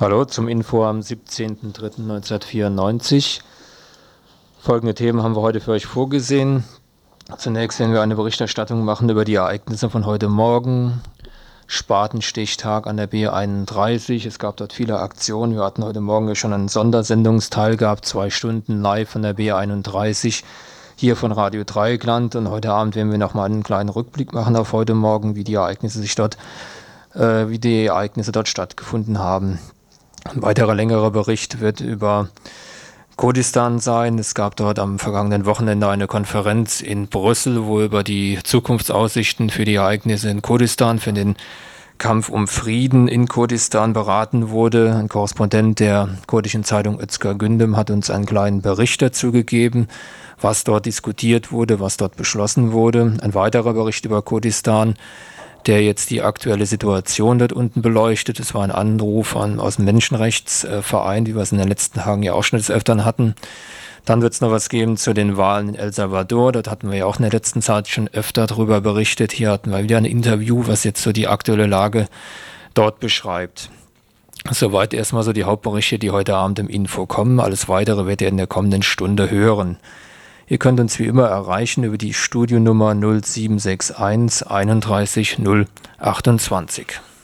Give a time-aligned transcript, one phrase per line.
[0.00, 3.40] Hallo zum Info am 17.03.1994.
[4.58, 6.64] Folgende Themen haben wir heute für euch vorgesehen.
[7.36, 11.02] Zunächst werden wir eine Berichterstattung machen über die Ereignisse von heute Morgen.
[11.66, 14.26] Spatenstichtag an der B31.
[14.26, 15.54] Es gab dort viele Aktionen.
[15.54, 20.44] Wir hatten heute Morgen ja schon einen Sondersendungsteil gehabt, zwei Stunden live von der B31
[20.96, 22.36] hier von Radio Dreieckland.
[22.36, 25.56] Und heute Abend werden wir nochmal einen kleinen Rückblick machen auf heute Morgen, wie die
[25.56, 26.38] Ereignisse sich dort,
[27.14, 29.58] äh, wie die Ereignisse dort stattgefunden haben.
[30.32, 32.28] Ein weiterer längerer Bericht wird über
[33.16, 34.16] Kurdistan sein.
[34.16, 39.64] Es gab dort am vergangenen Wochenende eine Konferenz in Brüssel, wo über die Zukunftsaussichten für
[39.64, 41.34] die Ereignisse in Kurdistan, für den
[41.98, 44.94] Kampf um Frieden in Kurdistan beraten wurde.
[44.94, 49.88] Ein Korrespondent der kurdischen Zeitung Özgür Gündem hat uns einen kleinen Bericht dazu gegeben,
[50.40, 53.16] was dort diskutiert wurde, was dort beschlossen wurde.
[53.20, 54.94] Ein weiterer Bericht über Kurdistan
[55.66, 58.40] der jetzt die aktuelle Situation dort unten beleuchtet.
[58.40, 62.22] Es war ein Anruf an, aus dem Menschenrechtsverein, wie wir es in den letzten Tagen
[62.22, 63.34] ja auch schon des Öfteren hatten.
[64.04, 66.52] Dann wird es noch was geben zu den Wahlen in El Salvador.
[66.52, 69.32] Dort hatten wir ja auch in der letzten Zeit schon öfter darüber berichtet.
[69.32, 72.08] Hier hatten wir wieder ein Interview, was jetzt so die aktuelle Lage
[72.74, 73.70] dort beschreibt.
[74.50, 77.40] Soweit erstmal so die Hauptberichte, die heute Abend im Info kommen.
[77.40, 79.76] Alles weitere werdet ihr in der kommenden Stunde hören.
[80.50, 83.96] Ihr könnt uns wie immer erreichen über die Studionummer 0761
[84.48, 85.38] 31
[86.00, 87.00] 028.